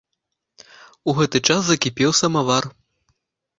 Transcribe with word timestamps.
У 1.05 1.15
гэты 1.19 1.37
час 1.51 1.61
закіпеў 1.69 2.17
самавар. 2.23 2.63